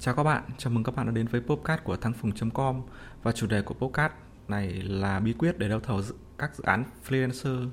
Chào 0.00 0.14
các 0.14 0.22
bạn, 0.22 0.42
chào 0.58 0.72
mừng 0.72 0.84
các 0.84 0.96
bạn 0.96 1.06
đã 1.06 1.12
đến 1.12 1.26
với 1.26 1.40
podcast 1.40 1.84
của 1.84 1.96
thăng 1.96 2.12
phùng.com 2.12 2.82
và 3.22 3.32
chủ 3.32 3.46
đề 3.46 3.62
của 3.62 3.74
podcast 3.74 4.12
này 4.48 4.72
là 4.72 5.20
bí 5.20 5.32
quyết 5.32 5.58
để 5.58 5.68
đấu 5.68 5.80
thầu 5.80 6.02
các 6.38 6.54
dự 6.54 6.64
án 6.64 6.84
freelancer 7.08 7.68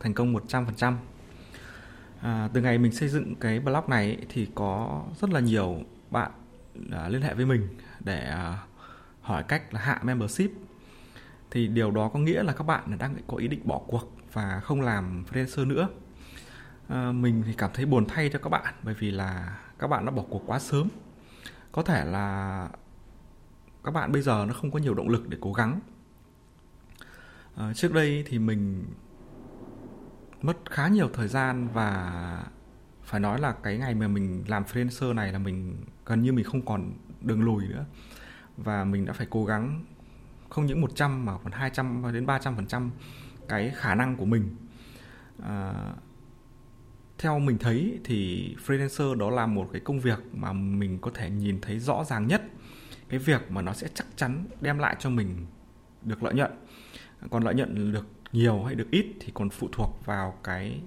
thành 0.00 0.14
công 0.14 0.34
100%. 0.34 0.94
À, 2.20 2.48
từ 2.52 2.60
ngày 2.60 2.78
mình 2.78 2.92
xây 2.92 3.08
dựng 3.08 3.34
cái 3.34 3.60
blog 3.60 3.84
này 3.88 4.26
thì 4.28 4.48
có 4.54 5.02
rất 5.20 5.30
là 5.30 5.40
nhiều 5.40 5.80
bạn 6.10 6.30
à, 6.92 7.08
liên 7.08 7.22
hệ 7.22 7.34
với 7.34 7.46
mình 7.46 7.68
để 8.00 8.24
à, 8.24 8.58
hỏi 9.20 9.42
cách 9.42 9.74
là 9.74 9.80
hạ 9.80 10.00
membership. 10.02 10.50
Thì 11.50 11.68
điều 11.68 11.90
đó 11.90 12.08
có 12.08 12.18
nghĩa 12.18 12.42
là 12.42 12.52
các 12.52 12.64
bạn 12.64 12.98
đang 12.98 13.16
có 13.26 13.36
ý 13.36 13.48
định 13.48 13.60
bỏ 13.64 13.80
cuộc 13.86 14.12
và 14.32 14.60
không 14.60 14.80
làm 14.80 15.24
freelancer 15.32 15.66
nữa. 15.66 15.88
À, 16.88 17.12
mình 17.12 17.42
thì 17.46 17.52
cảm 17.58 17.70
thấy 17.74 17.86
buồn 17.86 18.04
thay 18.08 18.30
cho 18.32 18.38
các 18.38 18.48
bạn 18.48 18.74
bởi 18.82 18.94
vì 18.94 19.10
là 19.10 19.58
các 19.78 19.86
bạn 19.86 20.04
đã 20.04 20.10
bỏ 20.10 20.22
cuộc 20.30 20.42
quá 20.46 20.58
sớm 20.58 20.88
có 21.76 21.82
thể 21.82 22.04
là 22.04 22.68
các 23.84 23.90
bạn 23.90 24.12
bây 24.12 24.22
giờ 24.22 24.44
nó 24.48 24.54
không 24.54 24.70
có 24.70 24.78
nhiều 24.78 24.94
động 24.94 25.08
lực 25.08 25.28
để 25.28 25.38
cố 25.40 25.52
gắng. 25.52 25.80
À, 27.56 27.72
trước 27.74 27.92
đây 27.92 28.24
thì 28.26 28.38
mình 28.38 28.84
mất 30.42 30.56
khá 30.70 30.88
nhiều 30.88 31.08
thời 31.12 31.28
gian 31.28 31.68
và 31.68 32.44
phải 33.02 33.20
nói 33.20 33.40
là 33.40 33.52
cái 33.52 33.78
ngày 33.78 33.94
mà 33.94 34.08
mình 34.08 34.44
làm 34.48 34.64
freelancer 34.64 35.14
này 35.14 35.32
là 35.32 35.38
mình 35.38 35.76
gần 36.06 36.22
như 36.22 36.32
mình 36.32 36.44
không 36.44 36.64
còn 36.66 36.92
đường 37.20 37.42
lùi 37.42 37.68
nữa. 37.68 37.84
Và 38.56 38.84
mình 38.84 39.04
đã 39.04 39.12
phải 39.12 39.26
cố 39.30 39.44
gắng 39.44 39.84
không 40.48 40.66
những 40.66 40.80
100 40.80 41.24
mà 41.24 41.38
còn 41.44 41.52
200 41.52 42.12
đến 42.12 42.26
300 42.26 42.56
phần 42.56 42.66
trăm 42.66 42.90
cái 43.48 43.72
khả 43.76 43.94
năng 43.94 44.16
của 44.16 44.24
mình. 44.24 44.56
À, 45.42 45.72
theo 47.18 47.38
mình 47.38 47.58
thấy 47.58 47.98
thì 48.04 48.50
freelancer 48.66 49.14
đó 49.14 49.30
là 49.30 49.46
một 49.46 49.68
cái 49.72 49.80
công 49.80 50.00
việc 50.00 50.18
mà 50.32 50.52
mình 50.52 50.98
có 51.00 51.10
thể 51.14 51.30
nhìn 51.30 51.60
thấy 51.60 51.78
rõ 51.78 52.04
ràng 52.04 52.26
nhất. 52.26 52.42
Cái 53.08 53.18
việc 53.18 53.50
mà 53.50 53.62
nó 53.62 53.72
sẽ 53.72 53.88
chắc 53.94 54.06
chắn 54.16 54.44
đem 54.60 54.78
lại 54.78 54.96
cho 54.98 55.10
mình 55.10 55.46
được 56.02 56.22
lợi 56.22 56.34
nhuận. 56.34 56.50
Còn 57.30 57.42
lợi 57.42 57.54
nhuận 57.54 57.92
được 57.92 58.06
nhiều 58.32 58.62
hay 58.62 58.74
được 58.74 58.90
ít 58.90 59.06
thì 59.20 59.32
còn 59.34 59.50
phụ 59.50 59.68
thuộc 59.72 60.02
vào 60.04 60.38
cái 60.44 60.80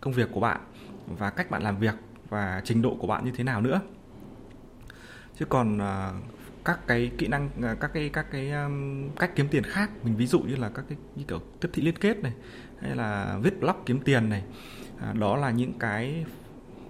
công 0.00 0.12
việc 0.12 0.28
của 0.32 0.40
bạn 0.40 0.60
và 1.06 1.30
cách 1.30 1.50
bạn 1.50 1.62
làm 1.62 1.78
việc 1.78 1.94
và 2.28 2.62
trình 2.64 2.82
độ 2.82 2.96
của 3.00 3.06
bạn 3.06 3.24
như 3.24 3.30
thế 3.30 3.44
nào 3.44 3.60
nữa. 3.60 3.80
Chứ 5.38 5.44
còn 5.44 5.78
à, 5.78 6.12
các 6.64 6.86
cái 6.86 7.10
kỹ 7.18 7.26
năng 7.26 7.50
à, 7.62 7.76
các 7.80 7.90
cái 7.94 8.08
các 8.08 8.26
cái 8.30 8.52
um, 8.52 9.08
cách 9.10 9.30
kiếm 9.34 9.48
tiền 9.50 9.62
khác 9.62 9.90
mình 10.02 10.16
ví 10.16 10.26
dụ 10.26 10.40
như 10.40 10.56
là 10.56 10.68
các 10.68 10.84
cái 10.88 10.98
như 11.16 11.24
kiểu 11.28 11.40
tiếp 11.60 11.68
thị 11.72 11.82
liên 11.82 11.98
kết 11.98 12.18
này 12.18 12.32
hay 12.80 12.96
là 12.96 13.38
viết 13.42 13.60
blog 13.60 13.76
kiếm 13.86 14.00
tiền 14.00 14.28
này 14.28 14.42
à, 15.00 15.12
đó 15.12 15.36
là 15.36 15.50
những 15.50 15.78
cái 15.78 16.24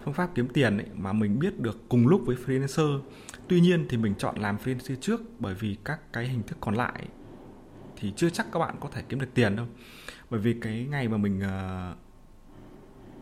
phương 0.04 0.14
pháp 0.14 0.30
kiếm 0.34 0.48
tiền 0.48 0.78
ấy 0.78 0.86
mà 0.94 1.12
mình 1.12 1.38
biết 1.38 1.60
được 1.60 1.88
cùng 1.88 2.06
lúc 2.06 2.22
với 2.26 2.36
freelancer. 2.46 3.00
Tuy 3.48 3.60
nhiên 3.60 3.86
thì 3.88 3.96
mình 3.96 4.14
chọn 4.18 4.36
làm 4.38 4.56
freelancer 4.56 4.96
trước 5.00 5.20
bởi 5.40 5.54
vì 5.54 5.76
các 5.84 6.12
cái 6.12 6.28
hình 6.28 6.42
thức 6.42 6.58
còn 6.60 6.74
lại 6.74 7.08
thì 7.96 8.12
chưa 8.16 8.30
chắc 8.30 8.46
các 8.52 8.58
bạn 8.58 8.76
có 8.80 8.88
thể 8.92 9.02
kiếm 9.08 9.20
được 9.20 9.34
tiền 9.34 9.56
đâu. 9.56 9.66
Bởi 10.30 10.40
vì 10.40 10.54
cái 10.60 10.86
ngày 10.90 11.08
mà 11.08 11.16
mình 11.16 11.38
uh, 11.38 11.96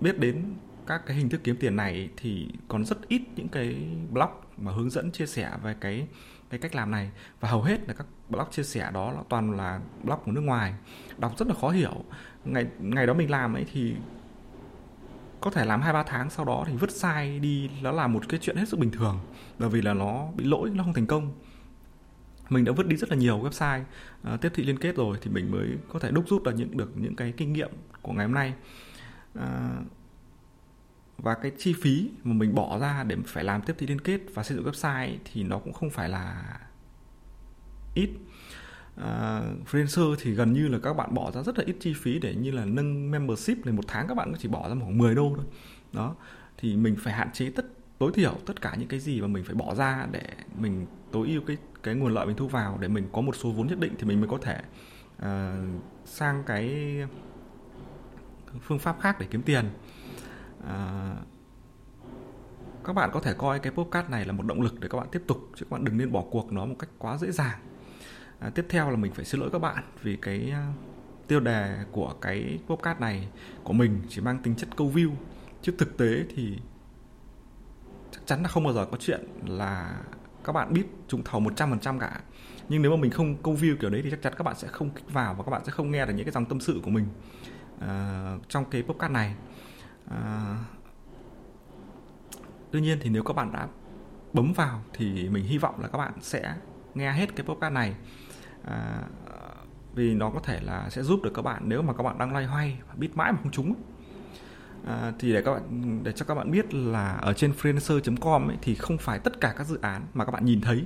biết 0.01 0.19
đến 0.19 0.45
các 0.87 1.03
cái 1.07 1.17
hình 1.17 1.29
thức 1.29 1.41
kiếm 1.45 1.57
tiền 1.61 1.77
này 1.77 2.11
thì 2.17 2.49
còn 2.69 2.85
rất 2.85 3.09
ít 3.09 3.23
những 3.37 3.49
cái 3.49 3.87
blog 4.11 4.31
mà 4.57 4.73
hướng 4.73 4.91
dẫn 4.91 5.13
chia 5.13 5.27
sẻ 5.27 5.51
về 5.63 5.77
cái 5.81 6.07
cái 6.51 6.61
cách 6.61 6.75
làm 6.75 6.91
này. 6.91 7.11
Và 7.41 7.49
hầu 7.49 7.63
hết 7.63 7.89
là 7.89 7.95
các 7.95 8.07
blog 8.29 8.47
chia 8.51 8.63
sẻ 8.63 8.91
đó 8.95 9.13
là 9.13 9.23
toàn 9.29 9.57
là 9.57 9.81
blog 10.03 10.19
của 10.25 10.33
nước 10.33 10.41
ngoài 10.41 10.75
đọc 11.19 11.39
rất 11.39 11.49
là 11.49 11.55
khó 11.55 11.69
hiểu. 11.71 12.05
Ngày 12.45 12.67
ngày 12.79 13.07
đó 13.07 13.15
mình 13.15 13.31
làm 13.31 13.55
ấy 13.55 13.67
thì 13.73 13.95
có 15.43 15.51
thể 15.51 15.65
làm 15.65 15.83
hai 15.83 15.93
ba 15.93 16.03
tháng 16.03 16.31
sau 16.31 16.45
đó 16.45 16.65
thì 16.67 16.77
vứt 16.77 16.91
sai 16.91 17.39
đi 17.39 17.71
nó 17.83 17.93
là 17.93 18.07
một 18.07 18.29
cái 18.29 18.41
chuyện 18.43 18.57
hết 18.57 18.69
sức 18.69 18.79
bình 18.79 18.91
thường. 18.91 19.21
Bởi 19.59 19.69
vì 19.69 19.83
là 19.83 19.95
nó 19.95 20.29
bị 20.37 20.45
lỗi 20.45 20.71
nó 20.75 20.85
không 20.85 20.93
thành 20.93 21.07
công. 21.07 21.33
Mình 22.48 22.65
đã 22.65 22.73
vứt 22.73 22.87
đi 22.87 22.97
rất 22.97 23.11
là 23.11 23.17
nhiều 23.17 23.39
website 23.39 23.83
uh, 24.35 24.41
tiếp 24.41 24.53
thị 24.55 24.65
liên 24.65 24.79
kết 24.79 24.97
rồi 24.97 25.19
thì 25.23 25.31
mình 25.31 25.51
mới 25.51 25.69
có 25.92 25.98
thể 25.98 26.11
đúc 26.11 26.25
rút 26.29 26.42
được 26.42 26.55
những 26.57 26.77
được 26.77 26.92
những 26.97 27.17
cái 27.17 27.33
kinh 27.36 27.53
nghiệm 27.53 27.70
của 28.03 28.13
ngày 28.13 28.27
hôm 28.27 28.35
nay. 28.35 28.55
Uh, 29.39 29.42
và 31.19 31.35
cái 31.35 31.53
chi 31.59 31.74
phí 31.83 32.11
mà 32.24 32.33
mình 32.35 32.55
bỏ 32.55 32.79
ra 32.79 33.05
để 33.05 33.17
phải 33.27 33.45
làm 33.45 33.63
tiếp 33.63 33.74
thị 33.79 33.86
liên 33.86 34.01
kết 34.01 34.20
và 34.35 34.42
xây 34.42 34.57
dựng 34.57 34.67
website 34.67 35.17
thì 35.24 35.42
nó 35.42 35.59
cũng 35.59 35.73
không 35.73 35.91
phải 35.91 36.09
là 36.09 36.59
ít 37.95 38.11
uh, 39.01 39.69
freelancer 39.70 40.14
thì 40.20 40.33
gần 40.33 40.53
như 40.53 40.69
là 40.69 40.79
các 40.79 40.92
bạn 40.92 41.14
bỏ 41.14 41.30
ra 41.30 41.42
rất 41.42 41.58
là 41.58 41.64
ít 41.67 41.77
chi 41.80 41.95
phí 41.97 42.19
để 42.19 42.35
như 42.35 42.51
là 42.51 42.64
nâng 42.64 43.11
membership 43.11 43.67
này 43.67 43.75
một 43.75 43.85
tháng 43.89 44.08
các 44.08 44.14
bạn 44.14 44.33
chỉ 44.39 44.48
bỏ 44.48 44.69
ra 44.69 44.75
khoảng 44.80 44.98
10 44.98 45.14
đô 45.14 45.33
thôi. 45.36 45.47
Đó 45.92 46.14
thì 46.58 46.77
mình 46.77 46.97
phải 46.98 47.13
hạn 47.13 47.30
chế 47.33 47.51
tất 47.51 47.67
tối 47.98 48.13
thiểu 48.14 48.35
tất 48.47 48.61
cả 48.61 48.75
những 48.79 48.89
cái 48.89 49.01
gì 49.01 49.20
mà 49.20 49.27
mình 49.27 49.45
phải 49.45 49.55
bỏ 49.55 49.75
ra 49.75 50.07
để 50.13 50.23
mình 50.58 50.86
tối 51.13 51.29
ưu 51.29 51.42
cái 51.47 51.57
cái 51.83 51.95
nguồn 51.95 52.14
lợi 52.14 52.27
mình 52.27 52.36
thu 52.36 52.48
vào 52.48 52.79
để 52.80 52.89
mình 52.89 53.08
có 53.13 53.20
một 53.20 53.36
số 53.36 53.51
vốn 53.51 53.67
nhất 53.67 53.80
định 53.80 53.95
thì 53.98 54.05
mình 54.05 54.20
mới 54.20 54.29
có 54.29 54.39
thể 54.42 54.61
uh, 55.17 55.27
sang 56.05 56.42
cái 56.47 56.97
phương 58.61 58.79
pháp 58.79 58.97
khác 59.01 59.17
để 59.20 59.27
kiếm 59.30 59.42
tiền. 59.42 59.64
Uh, 60.61 60.69
các 62.85 62.92
bạn 62.92 63.11
có 63.13 63.20
thể 63.20 63.35
coi 63.35 63.59
cái 63.59 63.73
podcast 63.73 64.11
này 64.11 64.24
là 64.24 64.33
một 64.33 64.47
động 64.47 64.61
lực 64.61 64.80
để 64.80 64.89
các 64.89 64.98
bạn 64.98 65.07
tiếp 65.13 65.23
tục 65.27 65.51
chứ 65.57 65.64
các 65.64 65.70
bạn 65.70 65.85
đừng 65.85 65.98
nên 65.98 66.13
bỏ 66.13 66.24
cuộc 66.30 66.53
nó 66.53 66.64
một 66.64 66.77
cách 66.79 66.91
quá 66.98 67.19
dễ 67.19 67.30
dàng 67.30 67.59
à, 68.42 68.51
tiếp 68.55 68.67
theo 68.69 68.91
là 68.91 68.97
mình 68.97 69.13
phải 69.13 69.25
xin 69.25 69.41
lỗi 69.41 69.51
các 69.53 69.58
bạn 69.58 69.85
vì 70.03 70.17
cái 70.17 70.53
uh, 70.53 70.75
tiêu 71.29 71.41
đề 71.41 71.77
của 71.92 72.14
cái 72.20 72.58
podcast 72.67 73.01
này 73.01 73.29
của 73.64 73.73
mình 73.73 74.03
chỉ 74.08 74.20
mang 74.20 74.39
tính 74.42 74.57
chất 74.57 74.69
câu 74.77 74.91
view. 74.95 75.11
Chứ 75.63 75.73
thực 75.79 75.97
tế 75.97 76.25
thì 76.36 76.58
chắc 78.13 78.20
chắn 78.27 78.42
là 78.42 78.48
không 78.48 78.64
bao 78.64 78.73
giờ 78.73 78.86
có 78.91 78.97
chuyện 79.01 79.20
là 79.47 80.01
các 80.45 80.53
bạn 80.53 80.73
biết 80.73 80.85
trúng 81.08 81.25
thầu 81.25 81.41
100% 81.41 81.98
cả. 81.98 82.20
Nhưng 82.69 82.83
nếu 82.83 82.91
mà 82.91 82.97
mình 82.97 83.11
không 83.11 83.36
câu 83.42 83.55
view 83.55 83.77
kiểu 83.77 83.91
đấy 83.91 84.01
thì 84.05 84.11
chắc 84.11 84.23
chắn 84.23 84.33
các 84.36 84.42
bạn 84.42 84.55
sẽ 84.57 84.69
không 84.69 84.91
kích 84.91 85.13
vào 85.13 85.35
và 85.35 85.45
các 85.45 85.51
bạn 85.51 85.64
sẽ 85.64 85.73
không 85.73 85.91
nghe 85.91 86.07
được 86.07 86.13
những 86.17 86.27
cái 86.27 86.33
dòng 86.33 86.47
tâm 86.47 86.61
sự 86.61 86.80
của 86.85 86.91
mình 86.91 87.07
uh, 87.77 88.48
trong 88.48 88.64
cái 88.70 88.83
podcast 88.83 89.13
này. 89.13 89.35
Uh, 90.07 90.59
tuy 92.70 92.80
nhiên 92.80 92.98
thì 93.01 93.11
nếu 93.11 93.23
các 93.23 93.36
bạn 93.36 93.53
đã 93.53 93.69
bấm 94.33 94.53
vào 94.53 94.83
thì 94.92 95.29
mình 95.29 95.45
hy 95.45 95.59
vọng 95.59 95.80
là 95.80 95.89
các 95.89 95.98
bạn 95.98 96.13
sẽ 96.20 96.55
nghe 96.95 97.13
hết 97.13 97.36
cái 97.36 97.47
podcast 97.47 97.74
này 97.74 97.95
à, 98.64 99.02
vì 99.95 100.14
nó 100.14 100.30
có 100.30 100.40
thể 100.40 100.61
là 100.61 100.90
sẽ 100.90 101.02
giúp 101.02 101.20
được 101.23 101.33
các 101.34 101.42
bạn 101.42 101.62
nếu 101.67 101.83
mà 101.83 101.92
các 101.92 102.02
bạn 102.02 102.18
đang 102.18 102.33
loay 102.33 102.45
hoay 102.45 102.78
và 102.89 102.95
biết 102.96 103.17
mãi 103.17 103.33
mà 103.33 103.39
không 103.42 103.52
trúng 103.52 103.74
à, 104.86 105.12
thì 105.18 105.33
để 105.33 105.42
các 105.42 105.52
bạn 105.52 106.00
để 106.05 106.12
cho 106.12 106.24
các 106.24 106.34
bạn 106.34 106.50
biết 106.50 106.74
là 106.74 107.12
ở 107.12 107.33
trên 107.34 107.52
freelancer.com 107.52 108.48
ấy, 108.48 108.56
thì 108.62 108.74
không 108.74 108.98
phải 108.98 109.18
tất 109.18 109.40
cả 109.40 109.55
các 109.58 109.67
dự 109.67 109.78
án 109.83 110.06
mà 110.14 110.24
các 110.24 110.33
bạn 110.33 110.45
nhìn 110.45 110.61
thấy 110.61 110.84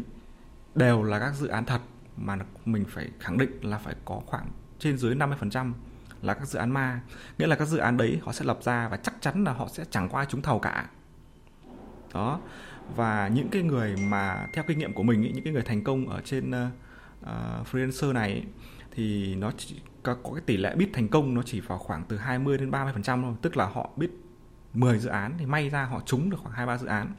đều 0.74 1.02
là 1.02 1.18
các 1.18 1.34
dự 1.34 1.48
án 1.48 1.64
thật 1.64 1.80
mà 2.16 2.36
mình 2.64 2.84
phải 2.88 3.10
khẳng 3.20 3.38
định 3.38 3.50
là 3.62 3.78
phải 3.78 3.94
có 4.04 4.20
khoảng 4.26 4.46
trên 4.78 4.98
dưới 4.98 5.14
50% 5.14 5.72
là 6.22 6.34
các 6.34 6.48
dự 6.48 6.58
án 6.58 6.70
ma. 6.70 7.00
Nghĩa 7.38 7.46
là 7.46 7.56
các 7.56 7.68
dự 7.68 7.78
án 7.78 7.96
đấy 7.96 8.20
họ 8.22 8.32
sẽ 8.32 8.44
lập 8.44 8.58
ra 8.62 8.88
và 8.88 8.96
chắc 8.96 9.14
chắn 9.20 9.44
là 9.44 9.52
họ 9.52 9.68
sẽ 9.68 9.84
chẳng 9.90 10.08
qua 10.08 10.24
trúng 10.24 10.42
thầu 10.42 10.58
cả. 10.58 10.90
Đó. 12.14 12.40
Và 12.96 13.28
những 13.28 13.48
cái 13.48 13.62
người 13.62 13.96
mà 13.96 14.46
theo 14.52 14.64
kinh 14.68 14.78
nghiệm 14.78 14.92
của 14.92 15.02
mình 15.02 15.22
ý, 15.22 15.32
những 15.32 15.44
cái 15.44 15.52
người 15.52 15.62
thành 15.62 15.84
công 15.84 16.08
ở 16.08 16.20
trên 16.24 16.50
uh, 16.50 16.72
uh, 17.22 17.66
freelancer 17.72 18.12
này 18.12 18.44
thì 18.90 19.34
nó 19.34 19.52
chỉ 19.56 19.80
có, 20.02 20.14
có 20.14 20.32
cái 20.32 20.42
tỷ 20.46 20.56
lệ 20.56 20.74
bid 20.76 20.88
thành 20.92 21.08
công 21.08 21.34
nó 21.34 21.42
chỉ 21.42 21.60
vào 21.60 21.78
khoảng 21.78 22.04
từ 22.08 22.16
20 22.16 22.58
đến 22.58 22.70
30 22.70 22.92
phần 22.92 23.02
trăm 23.02 23.22
thôi 23.22 23.34
tức 23.42 23.56
là 23.56 23.66
họ 23.66 23.90
bid 23.96 24.10
10 24.72 24.98
dự 24.98 25.08
án 25.08 25.34
thì 25.38 25.46
may 25.46 25.68
ra 25.68 25.84
họ 25.84 26.02
trúng 26.06 26.30
được 26.30 26.36
khoảng 26.42 26.54
hai 26.54 26.66
ba 26.66 26.78
dự 26.78 26.86
án 26.86 27.14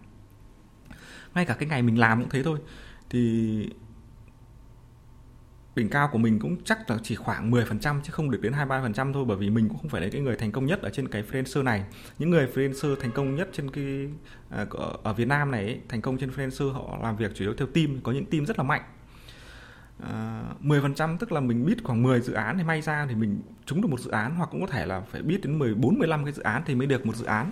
ngay 1.36 1.46
cả 1.46 1.54
cái 1.54 1.70
ngày 1.70 1.82
mình 1.82 2.00
làm 2.00 2.20
cũng 2.22 2.30
thế 2.30 2.44
thôi 2.44 2.60
thì 3.10 3.70
đỉnh 5.78 5.90
cao 5.90 6.10
của 6.12 6.18
mình 6.18 6.40
cũng 6.40 6.64
chắc 6.64 6.90
là 6.90 6.98
chỉ 7.04 7.16
khoảng 7.16 7.52
10% 7.52 8.02
chứ 8.04 8.12
không 8.12 8.32
được 8.32 8.42
đến 8.42 8.54
23% 8.54 9.14
thôi 9.14 9.26
bởi 9.28 9.38
vì 9.38 9.50
mình 9.50 9.70
cũng 9.70 9.78
không 9.78 9.90
phải 9.90 10.02
là 10.02 10.08
cái 10.12 10.22
người 10.22 10.36
thành 10.36 10.52
công 10.52 10.66
nhất 10.66 10.82
ở 10.82 10.90
trên 10.90 11.08
cái 11.08 11.24
freelancer 11.32 11.64
này. 11.64 11.84
Những 12.20 12.30
người 12.30 12.48
freelancer 12.54 12.96
thành 12.96 13.12
công 13.12 13.36
nhất 13.36 13.50
trên 13.54 13.72
cái 13.72 14.10
à, 14.50 14.66
ở 15.04 15.14
Việt 15.14 15.28
Nam 15.28 15.52
này 15.52 15.66
ấy, 15.66 15.80
thành 15.90 16.02
công 16.02 16.18
trên 16.18 16.30
freelancer 16.30 16.72
họ 16.72 16.98
làm 17.02 17.18
việc 17.18 17.32
chủ 17.36 17.46
yếu 17.46 17.54
theo 17.54 17.68
team, 17.68 18.00
có 18.04 18.12
những 18.12 18.26
team 18.26 18.46
rất 18.46 18.58
là 18.58 18.64
mạnh. 18.64 18.82
Ờ, 20.00 20.44
uh, 20.56 20.66
10% 20.66 21.18
tức 21.18 21.32
là 21.32 21.40
mình 21.40 21.66
biết 21.66 21.84
khoảng 21.84 22.04
10 22.04 22.22
dự 22.22 22.34
án 22.34 22.58
thì 22.58 22.64
may 22.64 22.82
ra 22.82 23.06
thì 23.10 23.16
mình 23.16 23.42
trúng 23.66 23.82
được 23.82 23.88
một 23.88 24.00
dự 24.00 24.12
án 24.12 24.36
hoặc 24.36 24.50
cũng 24.52 24.62
có 24.62 24.68
thể 24.68 24.86
là 24.86 25.02
phải 25.02 25.22
biết 25.22 25.40
đến 25.44 25.60
14 25.60 26.00
15 26.00 26.24
cái 26.24 26.34
dự 26.34 26.42
án 26.42 26.64
thì 26.66 26.76
mới 26.76 26.88
được 26.88 27.06
một 27.06 27.16
dự 27.16 27.26
án. 27.26 27.52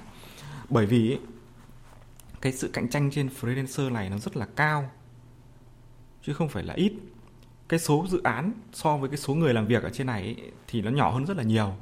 Bởi 0.70 0.86
vì 0.86 1.20
cái 2.42 2.52
sự 2.52 2.70
cạnh 2.74 2.90
tranh 2.90 3.12
trên 3.12 3.30
freelancer 3.42 3.94
này 3.94 4.10
nó 4.10 4.18
rất 4.18 4.38
là 4.38 4.46
cao 4.56 4.92
chứ 6.22 6.34
không 6.34 6.50
phải 6.50 6.64
là 6.64 6.74
ít. 6.74 6.94
Cái 7.68 7.80
số 7.80 8.06
dự 8.10 8.22
án 8.24 8.52
so 8.74 8.98
với 8.98 9.10
cái 9.10 9.18
số 9.18 9.34
người 9.34 9.54
làm 9.54 9.68
việc 9.68 9.84
ở 9.84 9.90
trên 9.90 10.08
này 10.08 10.24
ấy, 10.24 10.52
thì 10.68 10.82
nó 10.82 10.92
nhỏ 10.92 11.12
hơn 11.12 11.26
rất 11.26 11.38
là 11.38 11.44
nhiều. 11.44 11.74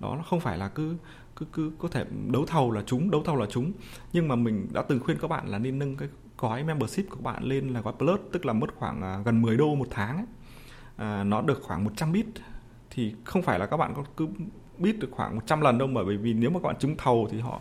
Đó 0.00 0.14
nó 0.16 0.22
không 0.22 0.40
phải 0.40 0.58
là 0.58 0.68
cứ 0.68 0.96
cứ 1.36 1.46
cứ 1.52 1.72
có 1.78 1.88
thể 1.88 2.04
đấu 2.32 2.46
thầu 2.46 2.70
là 2.70 2.82
chúng 2.86 3.10
đấu 3.10 3.22
thầu 3.24 3.36
là 3.36 3.46
chúng 3.50 3.72
nhưng 4.12 4.28
mà 4.28 4.36
mình 4.36 4.68
đã 4.72 4.82
từng 4.82 5.00
khuyên 5.00 5.18
các 5.18 5.28
bạn 5.28 5.48
là 5.48 5.58
nên 5.58 5.78
nâng 5.78 5.96
cái 5.96 6.08
gói 6.42 6.64
membership 6.64 7.10
của 7.10 7.20
bạn 7.20 7.44
lên 7.44 7.68
là 7.68 7.80
gói 7.80 7.92
plus 7.98 8.20
tức 8.32 8.46
là 8.46 8.52
mất 8.52 8.74
khoảng 8.76 9.02
à, 9.02 9.18
gần 9.24 9.42
10 9.42 9.56
đô 9.56 9.74
một 9.74 9.88
tháng 9.90 10.16
ấy. 10.16 10.26
À, 10.96 11.24
nó 11.24 11.42
được 11.42 11.62
khoảng 11.62 11.84
100 11.84 12.12
bit. 12.12 12.26
Thì 12.90 13.14
không 13.24 13.42
phải 13.42 13.58
là 13.58 13.66
các 13.66 13.76
bạn 13.76 13.92
có 13.96 14.04
cứ 14.16 14.28
bit 14.78 14.98
được 14.98 15.08
khoảng 15.10 15.34
100 15.34 15.60
lần 15.60 15.78
đâu 15.78 15.88
bởi 15.94 16.16
vì 16.16 16.32
nếu 16.32 16.50
mà 16.50 16.60
các 16.62 16.66
bạn 16.66 16.76
trúng 16.78 16.96
thầu 16.96 17.28
thì 17.30 17.40
họ 17.40 17.60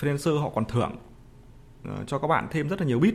freelancer 0.00 0.40
họ 0.40 0.48
còn 0.48 0.64
thưởng 0.64 0.92
à, 1.84 1.92
cho 2.06 2.18
các 2.18 2.28
bạn 2.28 2.46
thêm 2.50 2.68
rất 2.68 2.80
là 2.80 2.86
nhiều 2.86 3.00
bit. 3.00 3.14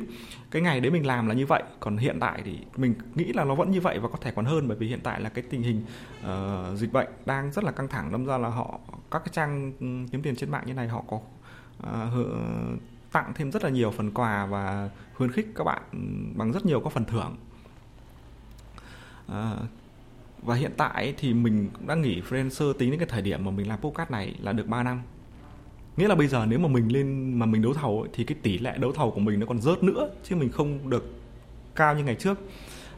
Cái 0.51 0.61
ngày 0.61 0.79
đấy 0.79 0.91
mình 0.91 1.05
làm 1.05 1.27
là 1.27 1.33
như 1.33 1.45
vậy. 1.45 1.63
Còn 1.79 1.97
hiện 1.97 2.17
tại 2.19 2.41
thì 2.45 2.57
mình 2.75 2.93
nghĩ 3.15 3.33
là 3.33 3.43
nó 3.43 3.55
vẫn 3.55 3.71
như 3.71 3.81
vậy 3.81 3.99
và 3.99 4.09
có 4.09 4.17
thể 4.21 4.31
còn 4.31 4.45
hơn 4.45 4.67
bởi 4.67 4.77
vì 4.77 4.87
hiện 4.87 4.99
tại 5.03 5.21
là 5.21 5.29
cái 5.29 5.43
tình 5.49 5.61
hình 5.61 5.81
uh, 6.19 6.77
dịch 6.77 6.93
bệnh 6.93 7.07
đang 7.25 7.51
rất 7.51 7.63
là 7.63 7.71
căng 7.71 7.87
thẳng. 7.87 8.11
Đâm 8.11 8.25
ra 8.25 8.37
là 8.37 8.49
họ 8.49 8.79
các 9.11 9.19
cái 9.19 9.29
trang 9.31 9.73
ừ, 9.79 9.87
kiếm 10.11 10.21
tiền 10.21 10.35
trên 10.35 10.51
mạng 10.51 10.63
như 10.65 10.73
này 10.73 10.87
họ 10.87 11.03
có 11.07 11.19
uh, 11.83 12.27
tặng 13.11 13.31
thêm 13.35 13.51
rất 13.51 13.63
là 13.63 13.69
nhiều 13.69 13.91
phần 13.91 14.11
quà 14.11 14.45
và 14.45 14.89
khuyến 15.15 15.31
khích 15.31 15.47
các 15.55 15.63
bạn 15.63 15.81
bằng 16.35 16.51
rất 16.51 16.65
nhiều 16.65 16.79
các 16.79 16.93
phần 16.93 17.05
thưởng. 17.05 17.35
À, 19.27 19.55
và 20.41 20.55
hiện 20.55 20.71
tại 20.77 21.13
thì 21.17 21.33
mình 21.33 21.69
cũng 21.73 21.87
đã 21.87 21.95
nghỉ 21.95 22.21
freelancer 22.21 22.73
tính 22.73 22.91
đến 22.91 22.99
cái 22.99 23.09
thời 23.11 23.21
điểm 23.21 23.45
mà 23.45 23.51
mình 23.51 23.67
làm 23.67 23.79
podcast 23.79 24.11
này 24.11 24.35
là 24.39 24.53
được 24.53 24.67
3 24.67 24.83
năm. 24.83 25.01
Nghĩa 25.97 26.07
là 26.07 26.15
bây 26.15 26.27
giờ 26.27 26.45
nếu 26.45 26.59
mà 26.59 26.67
mình 26.67 26.91
lên 26.91 27.33
mà 27.39 27.45
mình 27.45 27.61
đấu 27.61 27.73
thầu 27.73 28.01
ấy, 28.01 28.09
thì 28.13 28.23
cái 28.23 28.37
tỷ 28.41 28.57
lệ 28.57 28.77
đấu 28.77 28.91
thầu 28.91 29.11
của 29.11 29.19
mình 29.19 29.39
nó 29.39 29.45
còn 29.45 29.61
rớt 29.61 29.83
nữa 29.83 30.09
chứ 30.23 30.35
mình 30.35 30.51
không 30.51 30.89
được 30.89 31.05
cao 31.75 31.95
như 31.95 32.03
ngày 32.03 32.15
trước. 32.15 32.39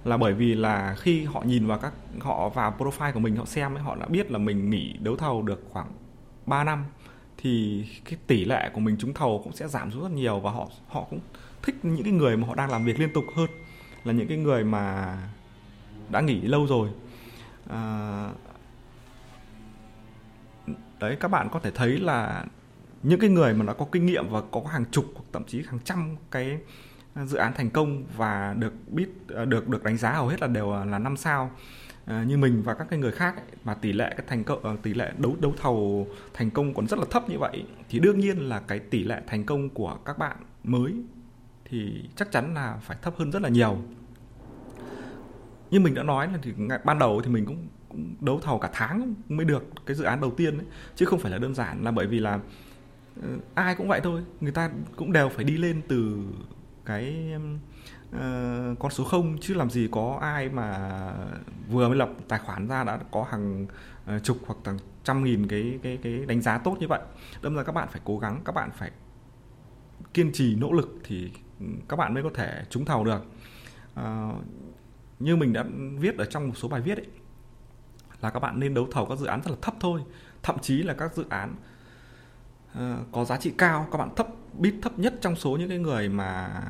Là 0.04 0.18
bởi 0.18 0.34
vì 0.34 0.56
là 0.56 0.96
khi 1.00 1.24
họ 1.24 1.44
nhìn 1.46 1.68
vào 1.68 1.78
các 1.78 1.94
họ 2.20 2.50
vào 2.50 2.76
profile 2.78 3.14
của 3.14 3.20
mình 3.20 3.36
họ 3.36 3.46
xem 3.46 3.76
ấy, 3.76 3.84
họ 3.84 3.96
đã 3.96 4.06
biết 4.06 4.32
là 4.32 4.38
mình 4.38 4.70
nghỉ 4.70 4.96
đấu 5.00 5.16
thầu 5.16 5.42
được 5.42 5.64
khoảng 5.70 5.92
3 6.46 6.64
năm 6.64 6.86
thì 7.42 7.86
cái 8.06 8.20
tỷ 8.28 8.46
lệ 8.46 8.70
của 8.74 8.80
mình 8.80 8.98
trúng 9.00 9.14
thầu 9.14 9.42
cũng 9.44 9.54
sẽ 9.54 9.68
giảm 9.68 9.92
xuống 9.92 10.04
rất 10.04 10.12
nhiều 10.12 10.40
và 10.40 10.52
họ 10.52 10.68
họ 10.88 11.06
cũng 11.10 11.20
thích 11.62 11.76
những 11.84 12.04
cái 12.04 12.14
người 12.14 12.38
mà 12.38 12.48
họ 12.48 12.56
đang 12.56 12.72
làm 12.72 12.86
việc 12.86 13.00
liên 13.00 13.14
tục 13.14 13.24
hơn 13.36 13.50
là 14.04 14.14
những 14.14 14.28
cái 14.28 14.38
người 14.38 14.64
mà 14.64 15.18
đã 16.10 16.22
nghỉ 16.22 16.42
lâu 16.42 16.68
rồi. 16.68 16.90
À, 17.70 18.30
đấy 21.00 21.18
các 21.20 21.28
bạn 21.28 21.50
có 21.52 21.60
thể 21.60 21.72
thấy 21.72 21.98
là 21.98 22.46
những 23.04 23.20
cái 23.20 23.30
người 23.30 23.54
mà 23.54 23.66
nó 23.66 23.74
có 23.74 23.86
kinh 23.92 24.06
nghiệm 24.06 24.30
và 24.30 24.42
có 24.52 24.62
hàng 24.68 24.86
chục 24.92 25.06
thậm 25.34 25.44
chí 25.48 25.64
hàng 25.68 25.80
trăm 25.84 26.16
cái 26.32 26.60
dự 27.26 27.38
án 27.38 27.54
thành 27.54 27.70
công 27.70 28.04
và 28.18 28.56
được 28.58 28.74
biết 28.88 29.10
được 29.28 29.68
được 29.68 29.84
đánh 29.84 29.98
giá 29.98 30.12
hầu 30.12 30.28
hết 30.28 30.42
là 30.42 30.48
đều 30.48 30.72
là 30.72 31.00
năm 31.00 31.18
sao 31.18 31.52
à, 32.10 32.24
như 32.24 32.38
mình 32.38 32.62
và 32.66 32.74
các 32.74 32.88
cái 32.90 33.00
người 33.00 33.12
khác 33.12 33.36
ấy, 33.36 33.46
mà 33.64 33.74
tỷ 33.74 33.94
lệ 33.94 34.14
cái 34.18 34.26
thành 34.28 34.44
công 34.44 34.64
ờ, 34.64 34.78
tỷ 34.82 34.94
lệ 34.94 35.12
đấu 35.18 35.36
đấu 35.40 35.54
thầu 35.58 36.08
thành 36.34 36.50
công 36.50 36.74
còn 36.74 36.88
rất 36.88 37.00
là 37.00 37.06
thấp 37.12 37.30
như 37.30 37.38
vậy 37.40 37.64
thì 37.90 38.00
đương 38.00 38.20
nhiên 38.20 38.38
là 38.38 38.60
cái 38.60 38.80
tỷ 38.80 39.04
lệ 39.04 39.22
thành 39.28 39.46
công 39.46 39.70
của 39.70 39.98
các 40.06 40.18
bạn 40.18 40.38
mới 40.64 40.94
thì 41.66 42.10
chắc 42.16 42.32
chắn 42.32 42.54
là 42.54 42.78
phải 42.82 42.98
thấp 43.02 43.14
hơn 43.18 43.32
rất 43.32 43.42
là 43.42 43.50
nhiều. 43.50 43.78
Như 45.72 45.80
mình 45.80 45.94
đã 45.94 46.04
nói 46.04 46.28
là 46.28 46.40
thì 46.42 46.54
ban 46.84 47.00
đầu 47.00 47.22
thì 47.22 47.30
mình 47.30 47.46
cũng, 47.46 47.68
cũng 47.90 48.16
đấu 48.20 48.40
thầu 48.40 48.60
cả 48.60 48.70
tháng 48.74 49.14
mới 49.30 49.46
được 49.46 49.64
cái 49.86 49.96
dự 49.96 50.04
án 50.04 50.22
đầu 50.22 50.32
tiên 50.32 50.58
ấy, 50.58 50.66
chứ 50.96 51.06
không 51.06 51.20
phải 51.20 51.32
là 51.32 51.38
đơn 51.38 51.56
giản 51.56 51.84
là 51.84 51.92
bởi 51.92 52.08
vì 52.08 52.20
là 52.20 52.40
uh, 53.20 53.26
ai 53.56 53.76
cũng 53.76 53.88
vậy 53.88 54.02
thôi 54.04 54.22
người 54.42 54.52
ta 54.52 54.72
cũng 54.96 55.12
đều 55.12 55.30
phải 55.30 55.44
đi 55.44 55.58
lên 55.58 55.82
từ 55.88 56.18
cái 56.86 57.34
uh, 58.16 58.80
con 58.80 58.92
số 58.92 59.04
không 59.04 59.38
chứ 59.42 59.54
làm 59.54 59.70
gì 59.70 59.88
có 59.92 60.18
ai 60.22 60.50
mà 60.50 60.90
vừa 61.70 61.88
mới 61.88 61.98
lập 61.98 62.10
tài 62.28 62.40
khoản 62.40 62.68
ra 62.68 62.84
đã 62.84 63.00
có 63.12 63.24
hàng 63.24 63.64
uh, 64.16 64.24
chục 64.24 64.38
hoặc 64.46 64.58
hàng 64.66 64.78
trăm 65.04 65.24
nghìn 65.24 65.48
cái 65.48 65.80
cái 65.84 66.00
cái 66.04 66.26
đánh 66.26 66.42
giá 66.42 66.58
tốt 66.58 66.78
như 66.80 66.88
vậy. 66.88 67.02
Đâm 67.42 67.56
ra 67.56 67.64
các 67.64 67.72
bạn 67.72 67.88
phải 67.92 68.02
cố 68.06 68.20
gắng 68.20 68.42
các 68.46 68.56
bạn 68.56 68.70
phải 68.78 68.92
kiên 70.14 70.32
trì 70.34 70.56
nỗ 70.56 70.72
lực 70.72 71.00
thì 71.04 71.32
ừ, 71.60 71.66
các 71.90 71.96
bạn 71.96 72.14
mới 72.14 72.24
có 72.24 72.30
thể 72.34 72.64
trúng 72.70 72.86
thầu 72.86 73.04
được. 73.04 73.26
Uh, 74.00 74.06
như 75.20 75.36
mình 75.36 75.54
đã 75.54 75.64
viết 76.00 76.18
ở 76.18 76.26
trong 76.26 76.48
một 76.48 76.54
số 76.58 76.68
bài 76.68 76.82
viết 76.82 76.98
ấy 76.98 77.08
là 78.22 78.30
các 78.30 78.40
bạn 78.40 78.60
nên 78.60 78.74
đấu 78.74 78.88
thầu 78.92 79.06
các 79.06 79.18
dự 79.18 79.26
án 79.26 79.42
rất 79.42 79.52
là 79.52 79.58
thấp 79.62 79.74
thôi. 79.80 80.02
Thậm 80.44 80.60
chí 80.60 80.84
là 80.84 80.94
các 80.94 81.16
dự 81.16 81.26
án 81.30 81.56
uh, 82.72 83.08
có 83.12 83.26
giá 83.26 83.38
trị 83.38 83.54
cao 83.58 83.88
các 83.92 83.98
bạn 83.98 84.16
thấp 84.16 84.28
bit 84.54 84.76
thấp 84.82 85.00
nhất 85.00 85.14
trong 85.22 85.36
số 85.36 85.58
những 85.58 85.70
cái 85.70 85.78
người 85.78 86.10
mà 86.10 86.62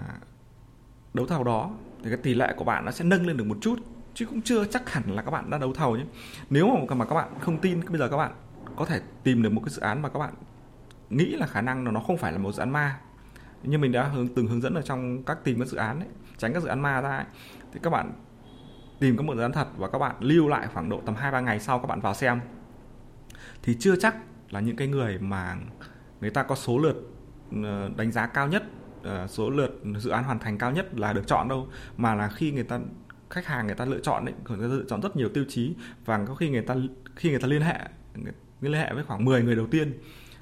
đấu 1.19 1.27
thầu 1.27 1.43
đó 1.43 1.69
thì 2.03 2.09
cái 2.09 2.17
tỷ 2.17 2.33
lệ 2.33 2.53
của 2.57 2.63
bạn 2.63 2.85
nó 2.85 2.91
sẽ 2.91 3.05
nâng 3.05 3.27
lên 3.27 3.37
được 3.37 3.43
một 3.43 3.57
chút 3.61 3.79
chứ 4.13 4.25
cũng 4.25 4.41
chưa 4.41 4.65
chắc 4.65 4.93
hẳn 4.93 5.03
là 5.07 5.21
các 5.21 5.31
bạn 5.31 5.49
đã 5.49 5.57
đấu 5.57 5.73
thầu 5.73 5.95
nhé 5.95 6.03
nếu 6.49 6.67
mà 6.67 6.95
mà 6.95 7.05
các 7.05 7.15
bạn 7.15 7.29
không 7.39 7.57
tin 7.57 7.81
bây 7.89 7.99
giờ 7.99 8.07
các 8.07 8.17
bạn 8.17 8.31
có 8.75 8.85
thể 8.85 9.01
tìm 9.23 9.43
được 9.43 9.53
một 9.53 9.61
cái 9.65 9.69
dự 9.69 9.81
án 9.81 10.01
mà 10.01 10.09
các 10.09 10.19
bạn 10.19 10.33
nghĩ 11.09 11.35
là 11.35 11.47
khả 11.47 11.61
năng 11.61 11.85
là 11.85 11.91
nó 11.91 11.99
không 11.99 12.17
phải 12.17 12.31
là 12.31 12.37
một 12.37 12.51
dự 12.51 12.59
án 12.59 12.69
ma 12.69 12.99
như 13.63 13.77
mình 13.77 13.91
đã 13.91 14.03
hướng 14.03 14.27
từng 14.27 14.47
hướng 14.47 14.61
dẫn 14.61 14.73
ở 14.73 14.81
trong 14.81 15.23
các 15.23 15.43
tìm 15.43 15.59
các 15.59 15.67
dự 15.67 15.77
án 15.77 15.99
ấy, 15.99 16.09
tránh 16.37 16.53
các 16.53 16.63
dự 16.63 16.69
án 16.69 16.79
ma 16.79 17.01
ra 17.01 17.17
ấy. 17.17 17.25
thì 17.73 17.79
các 17.83 17.89
bạn 17.89 18.11
tìm 18.99 19.17
có 19.17 19.23
một 19.23 19.35
dự 19.35 19.41
án 19.41 19.51
thật 19.51 19.67
và 19.77 19.87
các 19.87 19.97
bạn 19.99 20.15
lưu 20.19 20.47
lại 20.47 20.67
khoảng 20.73 20.89
độ 20.89 21.01
tầm 21.05 21.15
2 21.15 21.31
3 21.31 21.39
ngày 21.39 21.59
sau 21.59 21.79
các 21.79 21.87
bạn 21.87 21.99
vào 21.99 22.13
xem 22.13 22.39
thì 23.63 23.77
chưa 23.79 23.95
chắc 23.95 24.15
là 24.49 24.59
những 24.59 24.75
cái 24.75 24.87
người 24.87 25.17
mà 25.19 25.57
người 26.21 26.29
ta 26.29 26.43
có 26.43 26.55
số 26.55 26.77
lượt 26.77 26.95
ờ, 27.63 27.89
đánh 27.97 28.11
giá 28.11 28.27
cao 28.27 28.47
nhất 28.47 28.63
Ờ, 29.03 29.27
số 29.27 29.49
lượt 29.49 29.81
dự 29.97 30.09
án 30.09 30.23
hoàn 30.23 30.39
thành 30.39 30.57
cao 30.57 30.71
nhất 30.71 30.99
là 30.99 31.13
được 31.13 31.27
chọn 31.27 31.47
đâu 31.47 31.67
mà 31.97 32.15
là 32.15 32.29
khi 32.29 32.51
người 32.51 32.63
ta 32.63 32.79
khách 33.29 33.45
hàng 33.45 33.65
người 33.65 33.75
ta 33.75 33.85
lựa 33.85 33.99
chọn 33.99 34.25
đấy 34.25 34.35
người 34.47 34.69
ta 34.69 34.75
lựa 34.75 34.83
chọn 34.87 35.01
rất 35.01 35.15
nhiều 35.15 35.29
tiêu 35.29 35.45
chí 35.49 35.75
và 36.05 36.25
có 36.25 36.35
khi 36.35 36.49
người 36.49 36.61
ta 36.61 36.75
khi 37.15 37.29
người 37.29 37.39
ta 37.39 37.47
liên 37.47 37.61
hệ 37.61 37.79
người, 38.15 38.33
liên 38.61 38.73
hệ 38.73 38.93
với 38.93 39.03
khoảng 39.03 39.25
10 39.25 39.43
người 39.43 39.55
đầu 39.55 39.67
tiên 39.67 39.99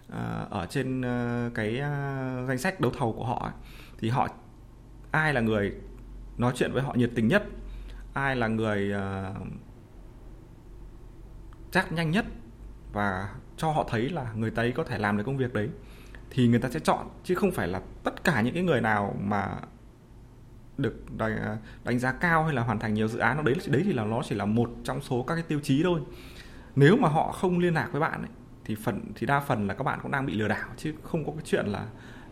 uh, 0.08 0.50
ở 0.50 0.68
trên 0.70 1.02
uh, 1.02 1.54
cái 1.56 1.74
uh, 1.74 2.48
danh 2.48 2.58
sách 2.58 2.82
đấu 2.82 2.92
thầu 2.98 3.14
của 3.14 3.26
họ 3.26 3.52
thì 4.00 4.10
họ 4.10 4.28
ai 5.12 5.34
là 5.34 5.42
người 5.42 5.74
nói 6.38 6.54
chuyện 6.56 6.72
với 6.74 6.84
họ 6.84 6.94
nhiệt 6.94 7.12
tình 7.16 7.28
nhất 7.28 7.44
ai 8.14 8.36
là 8.36 8.48
người 8.48 8.94
uh, 8.94 9.48
chắc 11.72 11.92
nhanh 11.92 12.12
nhất 12.12 12.26
và 12.94 13.36
cho 13.58 13.72
họ 13.72 13.86
thấy 13.90 14.10
là 14.10 14.34
người 14.34 14.52
ta 14.52 14.62
ấy 14.62 14.72
có 14.72 14.84
thể 14.84 14.98
làm 14.98 15.18
được 15.18 15.24
công 15.26 15.38
việc 15.38 15.54
đấy 15.54 15.70
thì 16.30 16.48
người 16.48 16.60
ta 16.60 16.70
sẽ 16.70 16.80
chọn 16.80 17.08
chứ 17.24 17.36
không 17.36 17.52
phải 17.52 17.68
là 17.68 17.82
tất 18.04 18.24
cả 18.24 18.42
những 18.42 18.54
cái 18.54 18.64
người 18.64 18.82
nào 18.82 19.16
mà 19.24 19.56
được 20.78 21.18
đánh, 21.18 21.58
đánh 21.84 22.00
giá 22.00 22.12
cao 22.12 22.44
hay 22.44 22.54
là 22.54 22.62
hoàn 22.62 22.80
thành 22.80 22.94
nhiều 22.94 23.08
dự 23.08 23.20
án. 23.20 23.44
Đấy 23.44 23.56
đấy 23.68 23.82
thì 23.86 23.94
là 23.94 24.04
nó 24.04 24.22
chỉ 24.30 24.36
là 24.36 24.46
một 24.46 24.70
trong 24.84 25.02
số 25.02 25.24
các 25.24 25.36
cái 25.36 25.44
tiêu 25.44 25.60
chí 25.64 25.84
thôi. 25.84 26.02
Nếu 26.76 26.98
mà 26.98 27.10
họ 27.10 27.32
không 27.32 27.60
liên 27.60 27.74
lạc 27.74 27.90
với 27.92 28.02
bạn 28.02 28.22
ấy, 28.22 28.32
thì 28.66 28.76
phần 28.76 29.02
thì 29.16 29.28
đa 29.28 29.40
phần 29.40 29.68
là 29.68 29.74
các 29.74 29.84
bạn 29.84 30.00
cũng 30.02 30.12
đang 30.12 30.26
bị 30.26 30.34
lừa 30.34 30.48
đảo 30.48 30.70
chứ 30.78 30.94
không 31.04 31.26
có 31.26 31.32
cái 31.32 31.42
chuyện 31.46 31.66
là 31.66 31.86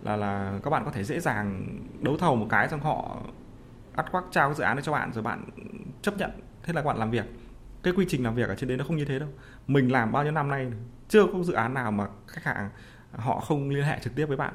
là 0.03 0.15
là 0.15 0.59
các 0.63 0.69
bạn 0.69 0.85
có 0.85 0.91
thể 0.91 1.03
dễ 1.03 1.19
dàng 1.19 1.77
đấu 2.01 2.17
thầu 2.17 2.35
một 2.35 2.47
cái 2.49 2.69
xong 2.69 2.79
họ 2.79 3.17
ắt 3.95 4.11
quắc 4.11 4.23
trao 4.31 4.49
cái 4.49 4.55
dự 4.55 4.63
án 4.63 4.81
cho 4.81 4.91
bạn 4.91 5.13
rồi 5.13 5.23
bạn 5.23 5.45
chấp 6.01 6.17
nhận. 6.17 6.31
Thế 6.63 6.73
là 6.73 6.81
các 6.81 6.87
bạn 6.87 6.97
làm 6.97 7.11
việc. 7.11 7.25
Cái 7.83 7.93
quy 7.97 8.05
trình 8.09 8.23
làm 8.23 8.35
việc 8.35 8.49
ở 8.49 8.55
trên 8.55 8.67
đấy 8.67 8.77
nó 8.77 8.83
không 8.83 8.97
như 8.97 9.05
thế 9.05 9.19
đâu. 9.19 9.29
Mình 9.67 9.91
làm 9.91 10.11
bao 10.11 10.23
nhiêu 10.23 10.31
năm 10.31 10.47
nay 10.47 10.71
chưa 11.09 11.25
có 11.33 11.43
dự 11.43 11.53
án 11.53 11.73
nào 11.73 11.91
mà 11.91 12.07
khách 12.27 12.43
hàng 12.43 12.69
họ 13.15 13.39
không 13.39 13.69
liên 13.69 13.83
hệ 13.83 13.99
trực 14.03 14.15
tiếp 14.15 14.25
với 14.25 14.37
bạn. 14.37 14.53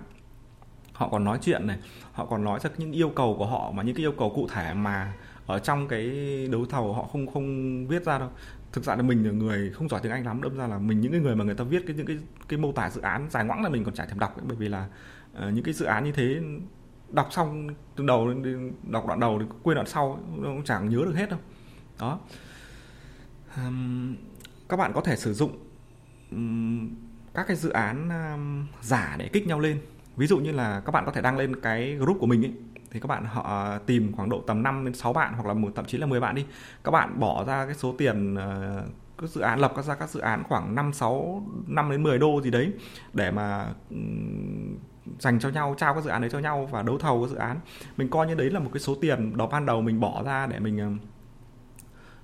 Họ 0.93 1.09
còn 1.09 1.25
nói 1.25 1.39
chuyện 1.43 1.67
này 1.67 1.79
họ 2.13 2.27
còn 2.27 2.45
nói 2.45 2.61
ra 2.63 2.71
những 2.77 2.93
yêu 2.93 3.09
cầu 3.09 3.35
của 3.39 3.47
họ 3.47 3.71
mà 3.71 3.83
những 3.83 3.95
cái 3.95 4.05
yêu 4.05 4.13
cầu 4.13 4.33
cụ 4.35 4.49
thể 4.49 4.75
mà 4.75 5.13
ở 5.47 5.59
trong 5.59 5.89
cái 5.89 6.09
đấu 6.53 6.67
thầu 6.67 6.93
họ 6.93 7.03
không 7.03 7.27
không 7.27 7.87
viết 7.87 8.05
ra 8.05 8.19
đâu. 8.19 8.31
Thực 8.73 8.85
ra 8.85 8.97
là 8.97 9.03
mình 9.03 9.27
là 9.27 9.33
người 9.33 9.71
không 9.71 9.89
giỏi 9.89 10.01
tiếng 10.03 10.13
anh 10.13 10.27
lắm 10.27 10.43
đâm 10.43 10.59
ra 10.59 10.67
là 10.67 10.79
mình 10.79 11.01
những 11.01 11.13
cái 11.13 11.21
người 11.21 11.37
mà 11.37 11.45
người 11.45 11.55
ta 11.55 11.65
viết 11.65 11.83
cái 11.87 11.97
những 11.97 12.07
cái 12.07 12.19
cái 12.49 12.59
mô 12.59 12.73
tả 12.73 12.91
dự 12.91 13.01
án 13.01 13.27
dài 13.31 13.45
ngoãng 13.45 13.63
là 13.63 13.69
mình 13.69 13.85
còn 13.85 13.95
chả 13.95 14.07
thèm 14.07 14.19
đọc 14.19 14.37
ấy, 14.37 14.45
bởi 14.49 14.57
vì 14.57 14.69
là 14.69 14.89
uh, 15.39 15.55
những 15.55 15.65
cái 15.65 15.75
dự 15.75 15.85
án 15.87 16.05
như 16.05 16.13
thế 16.13 16.41
đọc 17.09 17.29
xong 17.31 17.69
từ 17.97 18.07
đầu 18.07 18.35
đọc 18.83 19.07
đoạn 19.07 19.21
đầu 19.21 19.39
thì 19.41 19.47
quên 19.63 19.75
đoạn 19.75 19.87
sau 19.87 20.21
nó 20.37 20.49
cũng 20.49 20.65
chẳng 20.65 20.89
nhớ 20.89 20.97
được 20.97 21.15
hết 21.15 21.31
đâu. 21.31 21.39
Đó. 22.01 22.21
Um, 23.57 24.17
các 24.69 24.77
bạn 24.77 24.93
có 24.95 25.01
thể 25.01 25.17
sử 25.17 25.35
dụng 25.35 25.59
um, 26.31 26.91
các 27.35 27.47
cái 27.47 27.57
dự 27.57 27.71
án 27.71 28.09
um, 28.09 28.67
giả 28.81 29.17
để 29.19 29.29
kích 29.29 29.47
nhau 29.47 29.61
lên. 29.61 29.81
Ví 30.17 30.27
dụ 30.27 30.39
như 30.39 30.53
là 30.53 30.81
các 30.81 30.91
bạn 30.91 31.05
có 31.07 31.13
thể 31.13 31.23
đăng 31.23 31.37
lên 31.37 31.61
cái 31.61 31.97
group 31.97 32.17
của 32.21 32.27
mình 32.27 32.45
ấy 32.45 32.53
thì 32.91 33.01
các 33.01 33.07
bạn 33.07 33.25
họ 33.25 33.79
tìm 33.79 34.13
khoảng 34.17 34.29
độ 34.29 34.43
tầm 34.47 34.63
5 34.63 34.85
đến 34.85 34.95
6 34.95 35.13
bạn 35.13 35.35
hoặc 35.35 35.47
là 35.47 35.55
một 35.55 35.73
thậm 35.75 35.85
chí 35.85 35.99
là 35.99 36.07
10 36.07 36.21
bạn 36.21 36.35
đi. 36.35 36.45
Các 36.85 36.91
bạn 36.91 37.21
bỏ 37.21 37.45
ra 37.45 37.67
cái 37.67 37.75
số 37.75 37.95
tiền 37.99 38.35
uh, 38.35 38.85
các 39.19 39.31
dự 39.31 39.41
án 39.41 39.61
lập 39.61 39.73
ra 39.83 39.95
các 39.95 40.11
dự 40.11 40.21
án 40.21 40.43
khoảng 40.49 40.75
5 40.75 40.93
6 40.93 41.47
5 41.67 41.91
đến 41.91 42.03
10 42.03 42.19
đô 42.19 42.41
gì 42.43 42.51
đấy 42.51 42.73
để 43.13 43.31
mà 43.31 43.67
um, 43.91 44.77
dành 45.19 45.41
cho 45.41 45.49
nhau 45.49 45.75
trao 45.79 45.95
các 45.95 46.05
dự 46.05 46.11
án 46.11 46.21
đấy 46.21 46.31
cho 46.31 46.39
nhau 46.39 46.69
và 46.71 46.83
đấu 46.83 46.99
thầu 46.99 47.23
các 47.23 47.31
dự 47.31 47.37
án. 47.37 47.61
Mình 47.97 48.09
coi 48.09 48.27
như 48.27 48.35
đấy 48.35 48.51
là 48.51 48.61
một 48.61 48.71
cái 48.73 48.81
số 48.81 48.95
tiền 49.01 49.37
đó 49.37 49.47
ban 49.47 49.67
đầu 49.67 49.81
mình 49.81 50.01
bỏ 50.01 50.23
ra 50.23 50.47
để 50.47 50.59
mình 50.59 50.95
uh, 50.95 51.01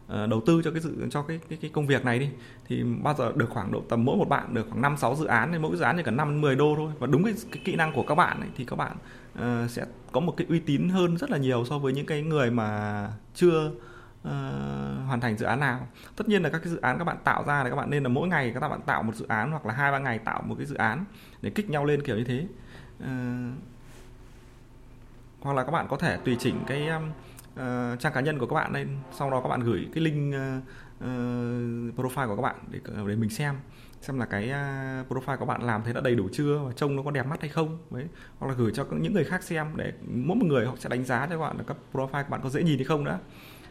Ờ, 0.08 0.26
đầu 0.26 0.40
tư 0.46 0.62
cho 0.64 0.70
cái 0.70 0.80
dự 0.80 1.08
cho 1.10 1.22
cái, 1.22 1.40
cái 1.48 1.58
cái 1.62 1.70
công 1.74 1.86
việc 1.86 2.04
này 2.04 2.18
đi. 2.18 2.28
Thì 2.68 2.82
bao 3.02 3.14
giờ 3.14 3.32
được 3.36 3.50
khoảng 3.50 3.72
độ 3.72 3.82
tầm 3.88 4.04
mỗi 4.04 4.16
một 4.16 4.28
bạn 4.28 4.54
được 4.54 4.66
khoảng 4.68 4.82
5 4.82 4.96
6 4.96 5.16
dự 5.16 5.26
án 5.26 5.52
thì 5.52 5.58
mỗi 5.58 5.76
dự 5.76 5.82
án 5.82 5.96
chỉ 5.96 6.02
cần 6.02 6.16
5 6.16 6.40
10 6.40 6.56
đô 6.56 6.74
thôi. 6.76 6.92
Và 6.98 7.06
đúng 7.06 7.24
cái, 7.24 7.34
cái 7.52 7.62
kỹ 7.64 7.76
năng 7.76 7.92
của 7.92 8.02
các 8.02 8.14
bạn 8.14 8.40
ấy, 8.40 8.48
thì 8.56 8.64
các 8.64 8.76
bạn 8.76 8.96
uh, 9.38 9.70
sẽ 9.70 9.84
có 10.12 10.20
một 10.20 10.34
cái 10.36 10.46
uy 10.50 10.58
tín 10.58 10.88
hơn 10.88 11.16
rất 11.16 11.30
là 11.30 11.38
nhiều 11.38 11.64
so 11.64 11.78
với 11.78 11.92
những 11.92 12.06
cái 12.06 12.22
người 12.22 12.50
mà 12.50 13.10
chưa 13.34 13.66
uh, 13.66 14.32
hoàn 15.06 15.20
thành 15.20 15.36
dự 15.36 15.46
án 15.46 15.60
nào. 15.60 15.88
Tất 16.16 16.28
nhiên 16.28 16.42
là 16.42 16.48
các 16.48 16.58
cái 16.58 16.68
dự 16.68 16.80
án 16.80 16.98
các 16.98 17.04
bạn 17.04 17.16
tạo 17.24 17.44
ra 17.46 17.64
thì 17.64 17.70
các 17.70 17.76
bạn 17.76 17.90
nên 17.90 18.02
là 18.02 18.08
mỗi 18.08 18.28
ngày 18.28 18.52
các 18.60 18.68
bạn 18.68 18.80
tạo 18.86 19.02
một 19.02 19.14
dự 19.14 19.26
án 19.28 19.50
hoặc 19.50 19.66
là 19.66 19.74
hai 19.74 19.92
ba 19.92 19.98
ngày 19.98 20.18
tạo 20.18 20.42
một 20.46 20.54
cái 20.58 20.66
dự 20.66 20.74
án 20.74 21.04
để 21.42 21.50
kích 21.50 21.70
nhau 21.70 21.84
lên 21.84 22.02
kiểu 22.02 22.16
như 22.16 22.24
thế. 22.24 22.46
Uh, 22.98 23.06
hoặc 25.40 25.52
là 25.52 25.64
các 25.64 25.70
bạn 25.70 25.86
có 25.88 25.96
thể 25.96 26.18
tùy 26.24 26.36
chỉnh 26.38 26.56
cái 26.66 26.88
um, 26.88 27.02
uh, 27.60 28.00
trang 28.00 28.12
cá 28.12 28.20
nhân 28.20 28.38
của 28.38 28.46
các 28.46 28.54
bạn 28.54 28.72
lên 28.72 28.88
sau 29.12 29.30
đó 29.30 29.40
các 29.40 29.48
bạn 29.48 29.60
gửi 29.60 29.88
cái 29.94 30.04
link 30.04 30.34
uh, 30.34 30.62
uh, 31.04 31.96
profile 31.96 32.26
của 32.26 32.36
các 32.36 32.42
bạn 32.42 32.56
để 32.70 32.80
để 33.08 33.16
mình 33.16 33.30
xem. 33.30 33.54
Xem 34.00 34.18
là 34.18 34.26
cái 34.26 34.44
uh, 34.44 35.12
profile 35.12 35.36
của 35.36 35.46
bạn 35.46 35.62
làm 35.62 35.82
thế 35.84 35.92
đã 35.92 36.00
đầy 36.00 36.14
đủ 36.14 36.28
chưa 36.32 36.58
và 36.58 36.72
trông 36.72 36.96
nó 36.96 37.02
có 37.02 37.10
đẹp 37.10 37.26
mắt 37.26 37.40
hay 37.40 37.50
không. 37.50 37.78
Đấy. 37.90 38.06
Hoặc 38.38 38.48
là 38.48 38.54
gửi 38.54 38.72
cho 38.74 38.86
những 38.90 39.14
người 39.14 39.24
khác 39.24 39.42
xem 39.42 39.66
để 39.76 39.92
mỗi 40.06 40.36
một 40.36 40.46
người 40.46 40.66
họ 40.66 40.72
sẽ 40.78 40.88
đánh 40.88 41.04
giá 41.04 41.26
cho 41.26 41.30
các 41.30 41.38
bạn 41.38 41.56
là 41.56 41.64
các 41.66 41.76
profile 41.92 42.24
của 42.24 42.30
bạn 42.30 42.40
có 42.42 42.48
dễ 42.48 42.62
nhìn 42.62 42.78
hay 42.78 42.84
không 42.84 43.04
nữa 43.04 43.18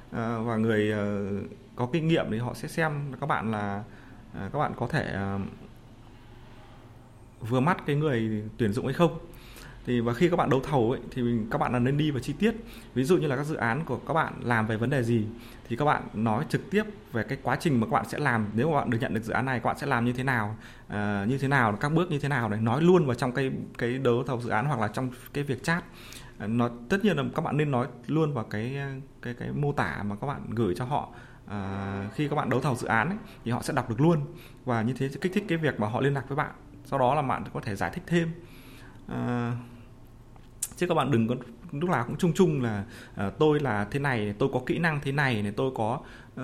uh, 0.09 0.15
và 0.45 0.55
người 0.55 0.93
uh, 0.93 1.49
có 1.75 1.89
kinh 1.93 2.07
nghiệm 2.07 2.25
thì 2.31 2.37
họ 2.37 2.53
sẽ 2.53 2.67
xem 2.67 3.11
các 3.19 3.25
bạn 3.27 3.51
là 3.51 3.83
uh, 4.31 4.53
các 4.53 4.59
bạn 4.59 4.73
có 4.77 4.87
thể 4.87 5.17
uh, 5.35 5.41
vừa 7.49 7.59
mắt 7.59 7.85
cái 7.85 7.95
người 7.95 8.43
tuyển 8.57 8.73
dụng 8.73 8.85
hay 8.85 8.93
không 8.93 9.19
thì 9.85 9.99
và 9.99 10.13
khi 10.13 10.29
các 10.29 10.35
bạn 10.35 10.49
đấu 10.49 10.59
thầu 10.59 10.91
ấy, 10.91 10.99
thì 11.11 11.21
mình, 11.21 11.47
các 11.51 11.57
bạn 11.57 11.73
là 11.73 11.79
nên 11.79 11.97
đi 11.97 12.11
vào 12.11 12.19
chi 12.19 12.33
tiết 12.39 12.55
ví 12.93 13.03
dụ 13.03 13.17
như 13.17 13.27
là 13.27 13.35
các 13.35 13.43
dự 13.43 13.55
án 13.55 13.85
của 13.85 13.99
các 14.07 14.13
bạn 14.13 14.33
làm 14.43 14.67
về 14.67 14.77
vấn 14.77 14.89
đề 14.89 15.03
gì 15.03 15.25
thì 15.67 15.75
các 15.75 15.85
bạn 15.85 16.03
nói 16.13 16.45
trực 16.49 16.69
tiếp 16.71 16.83
về 17.11 17.23
cái 17.23 17.37
quá 17.43 17.57
trình 17.59 17.79
mà 17.79 17.87
các 17.87 17.91
bạn 17.91 18.05
sẽ 18.09 18.19
làm 18.19 18.47
nếu 18.53 18.71
mà 18.71 18.77
bạn 18.79 18.89
được 18.89 18.97
nhận 19.01 19.13
được 19.13 19.23
dự 19.23 19.33
án 19.33 19.45
này 19.45 19.59
các 19.59 19.65
bạn 19.65 19.77
sẽ 19.77 19.87
làm 19.87 20.05
như 20.05 20.13
thế 20.13 20.23
nào 20.23 20.55
uh, 20.87 20.93
như 21.27 21.37
thế 21.37 21.47
nào 21.47 21.75
các 21.75 21.93
bước 21.93 22.11
như 22.11 22.19
thế 22.19 22.29
nào 22.29 22.49
đấy 22.49 22.61
nói 22.61 22.81
luôn 22.81 23.05
vào 23.05 23.15
trong 23.15 23.31
cái 23.31 23.51
cái 23.77 23.97
đấu 23.97 24.23
thầu 24.23 24.41
dự 24.41 24.49
án 24.49 24.65
hoặc 24.65 24.79
là 24.79 24.87
trong 24.87 25.09
cái 25.33 25.43
việc 25.43 25.63
chat 25.63 25.83
nó 26.39 26.69
tất 26.89 26.97
nhiên 27.03 27.17
là 27.17 27.23
các 27.35 27.41
bạn 27.41 27.57
nên 27.57 27.71
nói 27.71 27.87
luôn 28.07 28.33
vào 28.33 28.43
cái 28.43 28.77
cái 29.21 29.33
cái 29.33 29.51
mô 29.51 29.71
tả 29.71 30.03
mà 30.03 30.15
các 30.15 30.27
bạn 30.27 30.41
gửi 30.49 30.75
cho 30.77 30.85
họ 30.85 31.09
à, 31.47 32.09
khi 32.13 32.27
các 32.27 32.35
bạn 32.35 32.49
đấu 32.49 32.61
thầu 32.61 32.75
dự 32.75 32.87
án 32.87 33.09
ấy, 33.09 33.17
thì 33.45 33.51
họ 33.51 33.61
sẽ 33.61 33.73
đọc 33.73 33.89
được 33.89 34.01
luôn 34.01 34.25
và 34.65 34.81
như 34.81 34.93
thế 34.93 35.09
sẽ 35.09 35.17
kích 35.21 35.33
thích 35.33 35.45
cái 35.47 35.57
việc 35.57 35.79
mà 35.79 35.87
họ 35.87 36.01
liên 36.01 36.13
lạc 36.13 36.29
với 36.29 36.35
bạn 36.35 36.51
sau 36.85 36.99
đó 36.99 37.15
là 37.15 37.21
bạn 37.21 37.43
có 37.53 37.59
thể 37.59 37.75
giải 37.75 37.91
thích 37.93 38.03
thêm 38.07 38.31
à, 39.07 39.51
chứ 40.75 40.87
các 40.87 40.93
bạn 40.93 41.11
đừng 41.11 41.27
có 41.27 41.35
lúc 41.71 41.89
nào 41.89 42.03
cũng 42.07 42.17
chung 42.17 42.33
chung 42.33 42.61
là 42.61 42.83
uh, 43.27 43.33
tôi 43.39 43.59
là 43.59 43.87
thế 43.91 43.99
này 43.99 44.33
tôi 44.39 44.49
có 44.53 44.61
kỹ 44.65 44.79
năng 44.79 44.99
thế 45.01 45.11
này 45.11 45.41
này 45.41 45.51
tôi 45.51 45.71
có 45.75 45.99
uh, 46.33 46.39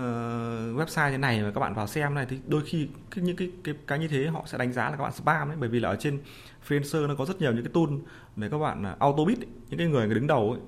website 0.80 1.12
thế 1.12 1.18
này 1.18 1.42
mà 1.42 1.52
các 1.52 1.62
bạn 1.62 1.74
vào 1.74 1.88
xem 1.88 2.14
này 2.14 2.26
thì 2.30 2.40
đôi 2.48 2.62
khi 2.66 2.88
cái, 3.16 3.24
những 3.24 3.36
cái, 3.36 3.52
cái 3.64 3.76
cái 3.88 4.00
như 4.00 4.08
thế 4.08 4.28
họ 4.28 4.44
sẽ 4.46 4.58
đánh 4.58 4.74
giá 4.74 4.90
là 4.90 4.96
các 4.96 5.04
bạn 5.04 5.14
spam 5.14 5.48
đấy 5.48 5.58
bởi 5.60 5.70
vì 5.70 5.80
là 5.80 5.90
ở 5.90 5.96
trên 5.96 6.20
freelancer 6.68 7.08
nó 7.08 7.16
có 7.16 7.26
rất 7.26 7.42
nhiều 7.42 7.52
những 7.54 7.64
cái 7.64 7.74
tool 7.74 7.98
để 8.36 8.50
các 8.50 8.58
bạn 8.58 8.84
ờ, 8.84 8.92
uh, 8.92 9.00
auto 9.00 9.24
bid 9.26 9.40
những 9.70 9.78
cái 9.78 9.88
người, 9.88 10.06
người 10.06 10.16
đứng 10.16 10.28
đầu 10.28 10.52
ấy, 10.52 10.60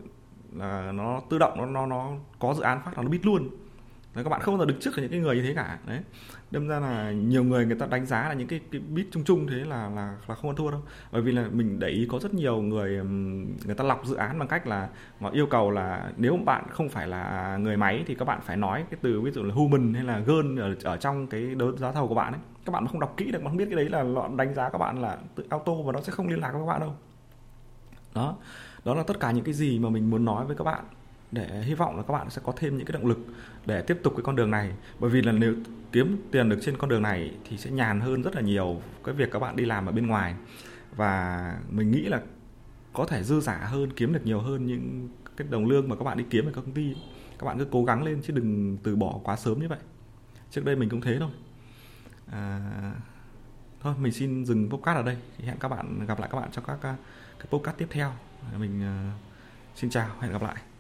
là 0.55 0.91
nó 0.91 1.22
tự 1.29 1.38
động 1.39 1.58
nó 1.58 1.65
nó 1.65 1.86
nó 1.86 2.12
có 2.39 2.53
dự 2.53 2.62
án 2.62 2.82
phát 2.86 2.98
là 2.98 3.03
nó 3.03 3.10
bid 3.10 3.25
luôn. 3.25 3.50
Đấy, 4.15 4.24
các 4.24 4.29
bạn 4.29 4.41
không 4.41 4.58
bao 4.58 4.65
giờ 4.65 4.72
đứng 4.72 4.79
trước 4.79 4.91
những 4.98 5.10
cái 5.10 5.20
người 5.20 5.36
như 5.36 5.41
thế 5.41 5.53
cả. 5.53 5.79
Đấy. 5.88 6.00
Đâm 6.51 6.67
ra 6.67 6.79
là 6.79 7.12
nhiều 7.12 7.43
người 7.43 7.65
người 7.65 7.75
ta 7.75 7.86
đánh 7.86 8.05
giá 8.05 8.27
là 8.27 8.34
những 8.34 8.48
cái, 8.48 8.60
cái 8.72 8.82
bit 8.82 9.08
chung 9.12 9.24
chung 9.24 9.48
thế 9.48 9.55
là 9.55 9.89
là 9.89 10.17
là 10.27 10.36
không 10.36 10.50
ăn 10.50 10.55
thua 10.55 10.72
đâu. 10.72 10.82
Bởi 11.12 11.22
vì 11.22 11.32
là 11.32 11.48
mình 11.51 11.79
để 11.79 11.88
ý 11.88 12.08
có 12.12 12.20
rất 12.20 12.34
nhiều 12.34 12.62
người 12.62 13.03
người 13.65 13.75
ta 13.77 13.84
lọc 13.84 14.05
dự 14.05 14.15
án 14.15 14.39
bằng 14.39 14.48
cách 14.48 14.67
là 14.67 14.89
họ 15.20 15.29
yêu 15.29 15.46
cầu 15.46 15.72
là 15.72 16.12
nếu 16.17 16.38
bạn 16.46 16.63
không 16.70 16.89
phải 16.89 17.08
là 17.08 17.58
người 17.58 17.77
máy 17.77 18.03
thì 18.08 18.15
các 18.15 18.25
bạn 18.25 18.39
phải 18.43 18.58
nói 18.58 18.86
cái 18.91 19.00
từ 19.01 19.22
ví 19.22 19.32
dụ 19.32 19.43
là 19.43 19.53
human 19.53 19.93
hay 19.93 20.03
là 20.03 20.20
girl 20.20 20.60
ở, 20.60 20.75
ở 20.84 20.98
trong 20.98 21.27
cái 21.27 21.55
đấu 21.55 21.77
giá 21.77 21.91
thầu 21.91 22.08
của 22.08 22.15
bạn 22.15 22.34
ấy. 22.34 22.41
Các 22.65 22.72
bạn 22.72 22.88
không 22.88 23.00
đọc 23.00 23.13
kỹ 23.17 23.32
được 23.32 23.43
mà 23.43 23.50
không 23.50 23.58
biết 23.58 23.65
cái 23.65 23.75
đấy 23.75 23.89
là 23.89 24.03
họ 24.15 24.29
đánh 24.38 24.53
giá 24.53 24.70
các 24.70 24.77
bạn 24.77 25.01
là 25.01 25.17
tự 25.36 25.46
auto 25.50 25.74
và 25.74 25.91
nó 25.91 26.01
sẽ 26.01 26.12
không 26.12 26.27
liên 26.27 26.39
lạc 26.39 26.51
với 26.51 26.62
các 26.62 26.67
bạn 26.67 26.82
đâu. 26.82 26.93
Đó. 28.15 28.36
Đó 28.86 28.96
là 28.96 29.03
tất 29.03 29.20
cả 29.20 29.32
những 29.32 29.46
cái 29.46 29.53
gì 29.53 29.79
mà 29.79 29.89
mình 29.89 30.10
muốn 30.10 30.25
nói 30.25 30.46
với 30.46 30.55
các 30.55 30.63
bạn 30.63 30.84
để 31.34 31.63
hy 31.63 31.74
vọng 31.74 31.98
là 31.98 32.04
các 32.04 32.13
bạn 32.13 32.30
sẽ 32.30 32.42
có 32.46 32.54
thêm 32.56 32.78
những 32.78 32.88
cái 32.88 32.94
động 32.94 33.06
lực 33.06 33.20
để 33.66 33.82
tiếp 33.82 34.00
tục 34.04 34.13
cái 34.16 34.24
con 34.24 34.36
đường 34.36 34.52
này. 34.52 34.72
Bởi 35.00 35.10
vì 35.10 35.22
là 35.22 35.32
nếu 35.32 35.56
kiếm 35.92 36.28
tiền 36.32 36.50
được 36.50 36.60
trên 36.62 36.78
con 36.78 36.90
đường 36.90 37.02
này 37.02 37.32
thì 37.50 37.58
sẽ 37.58 37.72
nhàn 37.72 38.00
hơn 38.00 38.22
rất 38.22 38.36
là 38.36 38.42
nhiều 38.42 38.82
cái 39.04 39.16
việc 39.16 39.32
các 39.32 39.40
bạn 39.40 39.56
đi 39.56 39.66
làm 39.66 39.86
ở 39.86 39.92
bên 39.92 40.08
ngoài. 40.08 40.36
Và 40.96 41.56
mình 41.70 41.92
nghĩ 41.92 42.02
là 42.02 42.22
có 42.94 43.06
thể 43.06 43.24
dư 43.24 43.40
giả 43.40 43.58
hơn 43.58 43.94
kiếm 43.96 44.13
được 44.13 44.25
nhiều 44.25 44.40
hơn 44.40 44.66
những 44.66 45.10
cái 45.38 45.48
đồng 45.52 45.66
lương 45.66 45.90
mà 45.90 45.96
các 45.96 46.04
bạn 46.04 46.18
đi 46.18 46.25
kiếm 46.30 46.46
ở 46.46 46.52
các 46.56 46.62
công 46.62 46.74
ty. 46.74 46.96
Các 47.40 47.46
bạn 47.46 47.60
cứ 47.60 47.68
cố 47.72 47.86
gắng 47.86 48.04
lên 48.04 48.22
chứ 48.24 48.34
đừng 48.34 48.78
từ 48.84 48.96
bỏ 48.96 49.20
quá 49.24 49.36
sớm 49.36 49.60
như 49.60 49.68
vậy. 49.68 49.80
Trước 50.52 50.66
đây 50.66 50.75
mình 50.75 50.90
cũng 50.90 51.02
thế 51.02 51.18
thôi. 51.20 51.32
À, 52.32 52.62
thôi 53.82 53.94
mình 54.00 54.12
xin 54.12 54.46
dừng 54.46 54.70
podcast 54.70 54.98
ở 54.98 55.04
đây. 55.04 55.18
Hẹn 55.44 55.58
các 55.60 55.68
bạn 55.68 56.06
gặp 56.06 56.20
lại 56.20 56.30
các 56.32 56.40
bạn 56.40 56.52
trong 56.52 56.66
các 56.66 56.78
cái 56.82 57.48
podcast 57.50 57.78
tiếp 57.78 57.88
theo. 57.90 58.12
Mình 58.60 58.82
uh, 58.82 59.20
xin 59.75 59.90
chào 59.90 60.10
hẹn 60.20 60.32
gặp 60.32 60.42
lại. 60.42 60.73